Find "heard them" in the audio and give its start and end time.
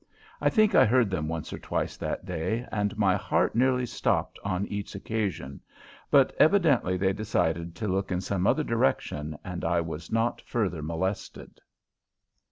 0.87-1.27